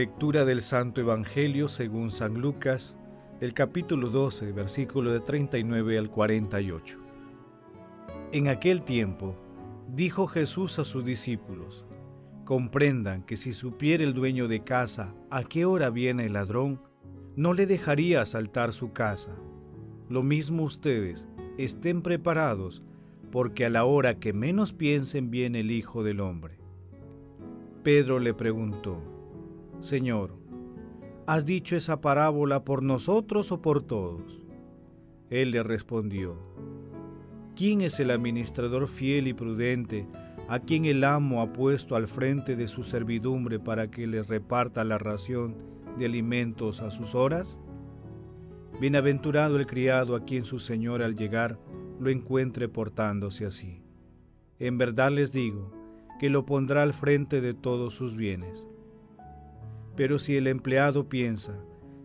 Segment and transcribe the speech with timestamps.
[0.00, 2.96] Lectura del Santo Evangelio según San Lucas,
[3.38, 6.98] del capítulo 12, versículo de 39 al 48.
[8.32, 9.36] En aquel tiempo,
[9.94, 11.84] dijo Jesús a sus discípulos,
[12.46, 16.80] comprendan que si supiera el dueño de casa a qué hora viene el ladrón,
[17.36, 19.34] no le dejaría asaltar su casa.
[20.08, 21.28] Lo mismo ustedes,
[21.58, 22.82] estén preparados,
[23.30, 26.58] porque a la hora que menos piensen viene el Hijo del Hombre.
[27.82, 29.19] Pedro le preguntó,
[29.80, 30.36] Señor,
[31.26, 34.42] ¿has dicho esa parábola por nosotros o por todos?
[35.30, 36.36] Él le respondió,
[37.56, 40.06] ¿quién es el administrador fiel y prudente
[40.48, 44.84] a quien el amo ha puesto al frente de su servidumbre para que les reparta
[44.84, 45.56] la ración
[45.98, 47.56] de alimentos a sus horas?
[48.80, 51.58] Bienaventurado el criado a quien su señor al llegar
[51.98, 53.82] lo encuentre portándose así.
[54.58, 55.72] En verdad les digo
[56.18, 58.66] que lo pondrá al frente de todos sus bienes.
[59.96, 61.54] Pero si el empleado piensa,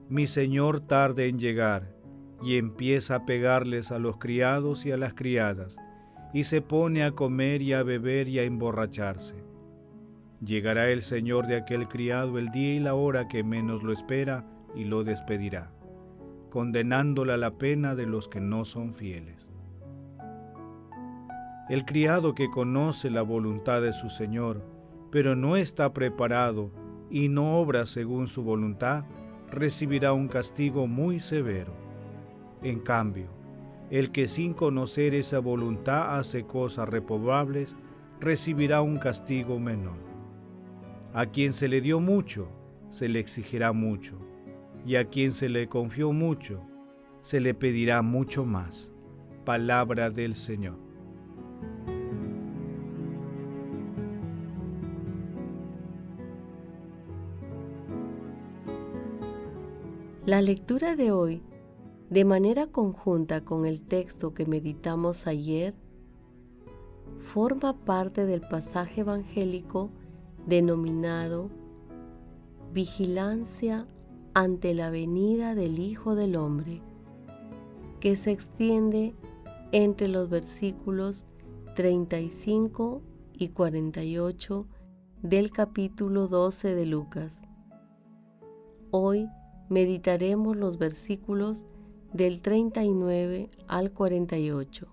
[0.10, 1.96] mi señor tarde en llegar,
[2.42, 5.78] y empieza a pegarles a los criados y a las criadas,
[6.34, 9.36] y se pone a comer y a beber y a emborracharse.
[10.44, 14.46] Llegará el señor de aquel criado el día y la hora que menos lo espera
[14.76, 15.72] y lo despedirá,
[16.50, 19.48] condenándole a la pena de los que no son fieles.
[21.70, 24.62] El criado que conoce la voluntad de su señor,
[25.10, 26.70] pero no está preparado
[27.10, 29.06] y no obra según su voluntad,
[29.52, 31.74] recibirá un castigo muy severo.
[32.62, 33.28] En cambio,
[33.90, 37.76] el que sin conocer esa voluntad hace cosas reprobables,
[38.20, 39.98] recibirá un castigo menor.
[41.14, 42.50] A quien se le dio mucho,
[42.90, 44.18] se le exigirá mucho,
[44.86, 46.62] y a quien se le confió mucho,
[47.22, 48.92] se le pedirá mucho más.
[49.46, 50.85] Palabra del Señor.
[60.26, 61.44] La lectura de hoy,
[62.10, 65.76] de manera conjunta con el texto que meditamos ayer,
[67.20, 69.92] forma parte del pasaje evangélico
[70.48, 71.52] denominado
[72.74, 73.86] Vigilancia
[74.34, 76.82] ante la venida del Hijo del Hombre,
[78.00, 79.14] que se extiende
[79.72, 81.28] entre los versículos
[81.76, 83.04] 35
[83.34, 84.66] y 48
[85.22, 87.44] del capítulo 12 de Lucas.
[88.90, 89.30] Hoy
[89.70, 91.68] meditaremos los versículos
[92.14, 94.88] del 39 al 48.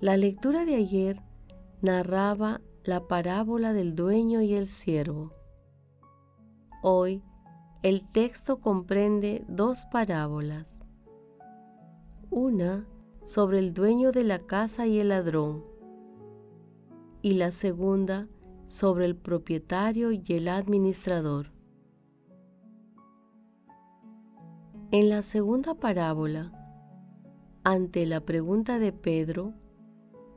[0.00, 1.22] La lectura de ayer
[1.82, 5.34] narraba la parábola del dueño y el siervo.
[6.82, 7.22] Hoy
[7.82, 10.80] el texto comprende dos parábolas.
[12.30, 12.86] Una
[13.24, 15.64] sobre el dueño de la casa y el ladrón
[17.22, 18.28] y la segunda
[18.66, 21.52] sobre el propietario y el administrador.
[24.92, 26.50] En la segunda parábola,
[27.62, 29.52] ante la pregunta de Pedro,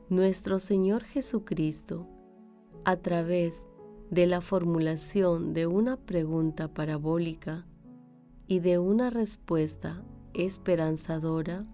[0.08, 2.06] nuestro Señor Jesucristo,
[2.84, 3.66] a través
[4.12, 7.66] de la formulación de una pregunta parabólica
[8.46, 10.04] y de una respuesta
[10.34, 11.66] esperanzadora,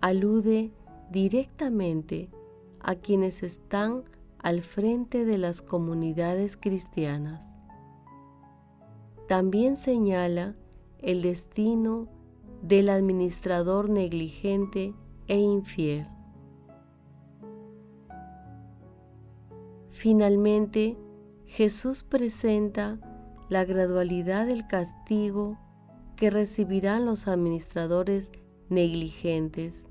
[0.00, 0.72] alude
[1.10, 2.30] directamente
[2.80, 4.04] a quienes están
[4.38, 7.54] al frente de las comunidades cristianas.
[9.28, 10.56] También señala
[11.04, 12.08] el destino
[12.62, 14.94] del administrador negligente
[15.26, 16.06] e infiel.
[19.90, 20.96] Finalmente,
[21.44, 22.98] Jesús presenta
[23.50, 25.58] la gradualidad del castigo
[26.16, 28.32] que recibirán los administradores
[28.70, 29.86] negligentes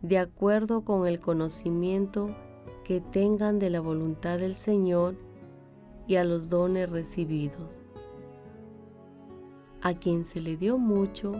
[0.00, 2.34] de acuerdo con el conocimiento
[2.84, 5.16] que tengan de la voluntad del Señor
[6.06, 7.83] y a los dones recibidos.
[9.84, 11.32] A quien se le dio mucho,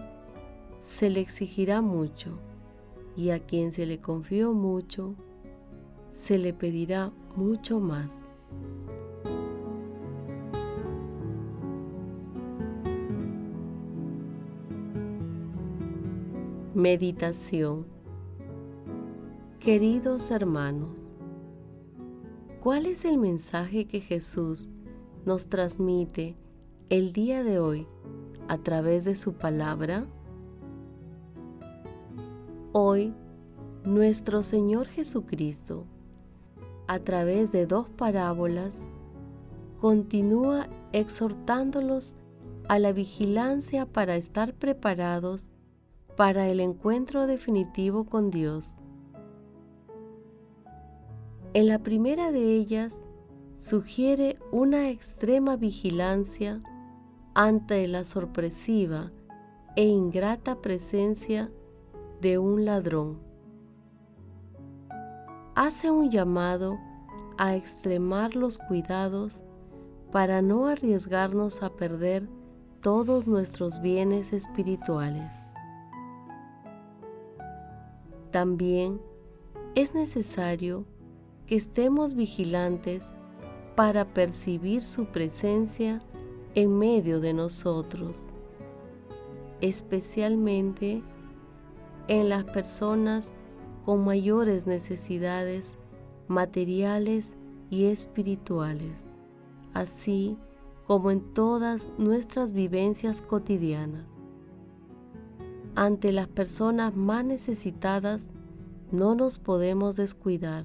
[0.79, 2.39] se le exigirá mucho,
[3.17, 5.15] y a quien se le confió mucho,
[6.11, 8.29] se le pedirá mucho más.
[16.75, 17.87] Meditación
[19.59, 21.09] Queridos hermanos,
[22.61, 24.71] ¿cuál es el mensaje que Jesús
[25.25, 26.37] nos transmite
[26.91, 27.87] el día de hoy
[28.49, 30.07] a través de su palabra?
[32.73, 33.15] Hoy,
[33.85, 35.85] nuestro Señor Jesucristo,
[36.87, 38.85] a través de dos parábolas,
[39.81, 42.17] continúa exhortándolos
[42.69, 45.53] a la vigilancia para estar preparados
[46.17, 48.77] para el encuentro definitivo con Dios.
[51.53, 53.03] En la primera de ellas
[53.55, 56.63] sugiere una extrema vigilancia
[57.35, 59.11] ante la sorpresiva
[59.75, 61.51] e ingrata presencia
[62.21, 63.19] de un ladrón.
[65.57, 66.79] Hace un llamado
[67.37, 69.43] a extremar los cuidados
[70.13, 72.29] para no arriesgarnos a perder
[72.81, 75.35] todos nuestros bienes espirituales.
[78.31, 79.01] También
[79.75, 80.87] es necesario
[81.47, 83.17] que estemos vigilantes
[83.75, 86.01] para percibir su presencia
[86.55, 88.25] en medio de nosotros,
[89.61, 91.03] especialmente
[92.09, 93.35] en las personas
[93.85, 95.79] con mayores necesidades
[96.29, 97.35] materiales
[97.71, 99.07] y espirituales,
[99.73, 100.37] así
[100.87, 104.15] como en todas nuestras vivencias cotidianas
[105.77, 108.31] ante las personas más necesitadas
[108.93, 110.65] no nos podemos descuidar.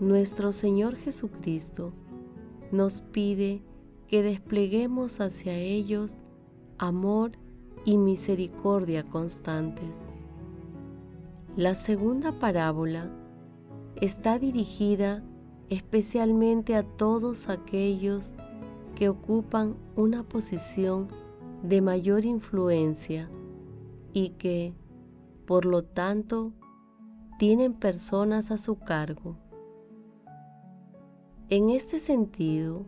[0.00, 1.92] Nuestro Señor Jesucristo
[2.72, 3.62] nos pide
[4.12, 6.18] que despleguemos hacia ellos
[6.76, 7.32] amor
[7.86, 9.98] y misericordia constantes.
[11.56, 13.08] La segunda parábola
[13.96, 15.22] está dirigida
[15.70, 18.34] especialmente a todos aquellos
[18.96, 21.08] que ocupan una posición
[21.62, 23.30] de mayor influencia
[24.12, 24.74] y que,
[25.46, 26.52] por lo tanto,
[27.38, 29.38] tienen personas a su cargo.
[31.48, 32.84] En este sentido,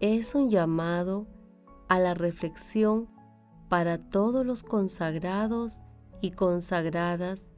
[0.00, 1.26] es un llamado
[1.88, 3.08] a la reflexión
[3.68, 5.82] para todos los consagrados
[6.22, 7.50] y consagradas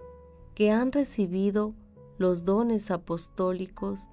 [0.54, 1.74] que han recibido
[2.18, 4.10] los dones apostólicos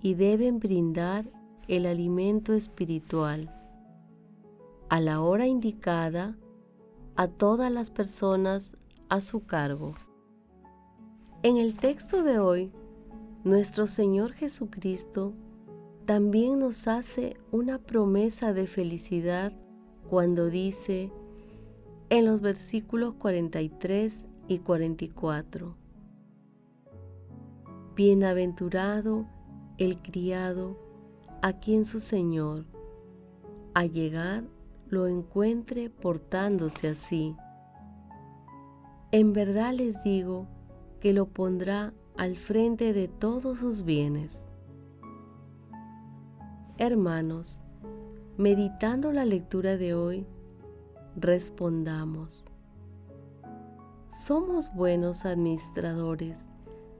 [0.00, 1.30] y deben brindar
[1.68, 3.54] el alimento espiritual
[4.88, 6.36] a la hora indicada
[7.16, 8.76] a todas las personas
[9.08, 9.94] a su cargo.
[11.42, 12.72] En el texto de hoy,
[13.44, 15.34] nuestro Señor Jesucristo
[16.04, 19.52] también nos hace una promesa de felicidad
[20.08, 21.10] cuando dice
[22.10, 25.76] en los versículos 43 y 44,
[27.96, 29.26] Bienaventurado
[29.78, 30.78] el criado
[31.40, 32.66] a quien su Señor,
[33.72, 34.44] a llegar
[34.88, 37.34] lo encuentre portándose así.
[39.10, 40.46] En verdad les digo
[41.00, 44.48] que lo pondrá al frente de todos sus bienes.
[46.76, 47.62] Hermanos,
[48.36, 50.26] meditando la lectura de hoy,
[51.14, 52.46] respondamos.
[54.08, 56.48] ¿Somos buenos administradores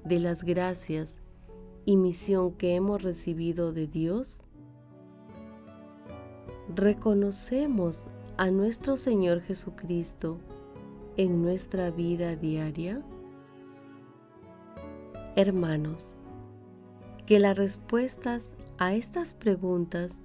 [0.04, 1.20] de las gracias
[1.84, 4.44] y misión que hemos recibido de Dios?
[6.72, 10.38] ¿Reconocemos a nuestro Señor Jesucristo
[11.16, 13.02] en nuestra vida diaria?
[15.34, 16.16] Hermanos,
[17.26, 20.20] que las respuestas a estas preguntas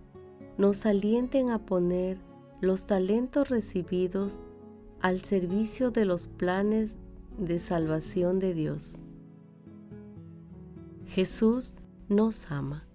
[0.58, 2.18] nos alienten a poner
[2.62, 4.42] los talentos recibidos
[5.00, 6.98] al servicio de los planes
[7.38, 8.98] de salvación de Dios.
[11.08, 11.78] Jesús
[12.10, 12.89] nos ama.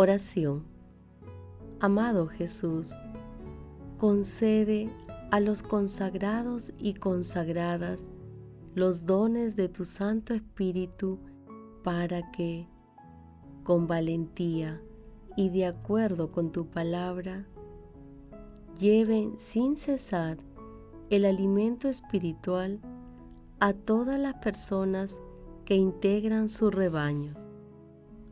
[0.00, 0.62] Oración.
[1.80, 2.92] Amado Jesús,
[3.96, 4.88] concede
[5.32, 8.12] a los consagrados y consagradas
[8.76, 11.18] los dones de tu Santo Espíritu
[11.82, 12.68] para que,
[13.64, 14.80] con valentía
[15.36, 17.44] y de acuerdo con tu palabra,
[18.78, 20.38] lleven sin cesar
[21.10, 22.78] el alimento espiritual
[23.58, 25.20] a todas las personas
[25.64, 27.48] que integran sus rebaños.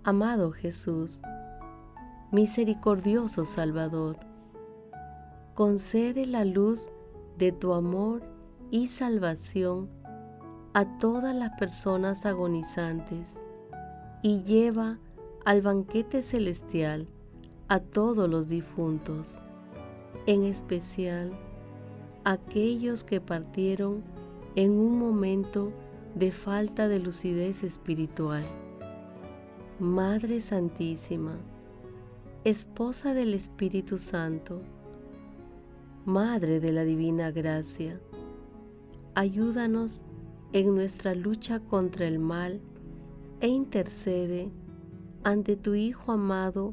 [0.05, 1.23] Amado Jesús,
[2.37, 4.19] misericordioso Salvador,
[5.55, 6.93] concede la luz
[7.39, 8.21] de tu amor
[8.71, 9.89] y salvación
[10.75, 13.41] a todas las personas agonizantes
[14.23, 14.99] y lleva
[15.47, 17.07] al banquete celestial
[17.69, 19.39] a todos los difuntos,
[20.27, 21.31] en especial
[22.25, 24.05] aquellos que partieron
[24.57, 25.73] en un momento
[26.15, 28.43] de falta de lucidez espiritual.
[29.79, 31.39] Madre Santísima,
[32.47, 34.63] Esposa del Espíritu Santo,
[36.05, 38.01] Madre de la Divina Gracia,
[39.17, 40.05] ayúdanos
[40.53, 42.61] en nuestra lucha contra el mal
[43.41, 44.53] e intercede
[45.25, 46.73] ante tu Hijo amado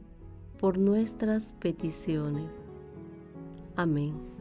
[0.60, 2.51] por nuestras peticiones.
[3.75, 4.33] Amén.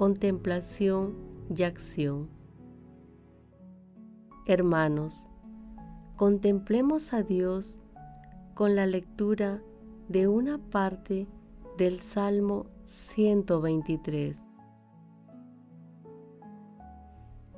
[0.00, 1.14] Contemplación
[1.54, 2.30] y acción.
[4.46, 5.28] Hermanos,
[6.16, 7.82] contemplemos a Dios
[8.54, 9.62] con la lectura
[10.08, 11.28] de una parte
[11.76, 14.42] del Salmo 123.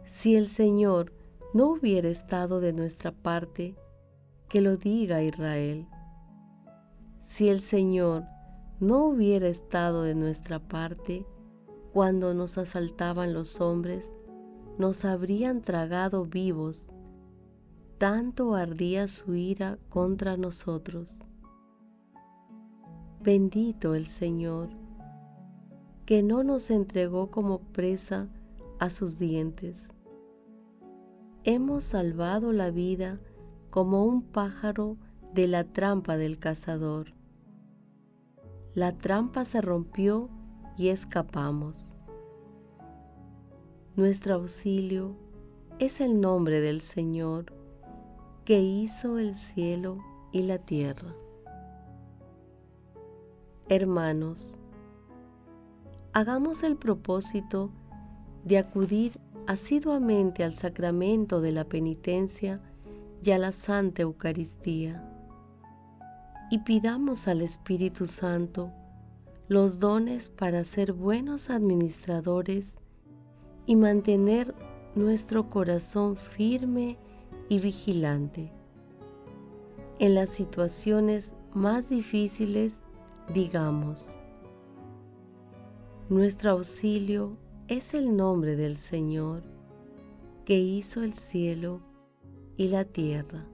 [0.05, 1.13] Si el Señor
[1.55, 3.77] no hubiera estado de nuestra parte,
[4.49, 5.87] que lo diga Israel.
[7.23, 8.25] Si el Señor
[8.81, 11.25] no hubiera estado de nuestra parte,
[11.93, 14.17] cuando nos asaltaban los hombres,
[14.79, 16.91] nos habrían tragado vivos
[18.03, 21.21] tanto ardía su ira contra nosotros.
[23.23, 24.71] Bendito el Señor,
[26.05, 28.29] que no nos entregó como presa
[28.81, 29.93] a sus dientes.
[31.45, 33.21] Hemos salvado la vida
[33.71, 34.97] como un pájaro
[35.33, 37.15] de la trampa del cazador.
[38.75, 40.29] La trampa se rompió
[40.76, 41.97] y escapamos.
[43.97, 45.17] Nuestro auxilio
[45.79, 47.52] es el nombre del Señor
[48.45, 49.99] que hizo el cielo
[50.33, 51.14] y la tierra.
[53.69, 54.59] Hermanos,
[56.12, 57.71] hagamos el propósito
[58.45, 62.61] de acudir asiduamente al sacramento de la penitencia
[63.23, 65.09] y a la Santa Eucaristía
[66.50, 68.73] y pidamos al Espíritu Santo
[69.53, 72.79] los dones para ser buenos administradores
[73.67, 74.55] y mantener
[74.95, 76.97] nuestro corazón firme
[77.51, 78.51] y vigilante.
[79.99, 82.79] En las situaciones más difíciles,
[83.35, 84.17] digamos,
[86.09, 87.37] nuestro auxilio
[87.69, 89.43] es el nombre del Señor
[90.47, 91.83] que hizo el cielo
[92.57, 93.47] y la tierra.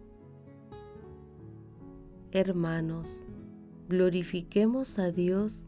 [2.31, 3.25] Hermanos,
[3.89, 5.68] glorifiquemos a Dios